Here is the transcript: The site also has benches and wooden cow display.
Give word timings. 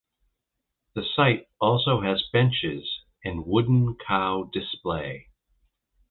The 0.95 1.03
site 1.15 1.47
also 1.59 2.01
has 2.01 2.23
benches 2.33 3.01
and 3.23 3.45
wooden 3.45 3.97
cow 3.97 4.49
display. 4.51 5.29